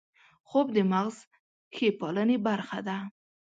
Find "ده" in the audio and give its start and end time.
2.87-2.97